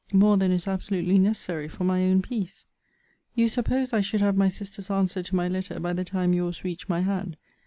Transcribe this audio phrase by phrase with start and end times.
[0.11, 2.65] More than is absolutely necessary for my own peace?
[3.35, 6.63] You suppose I should have my sister's answer to my letter by the time your's
[6.63, 7.37] reached my hand.